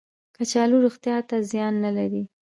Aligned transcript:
کچالو 0.35 0.77
روغتیا 0.85 1.17
ته 1.29 1.35
زیان 1.51 1.73
نه 1.83 1.91
لري 1.97 2.23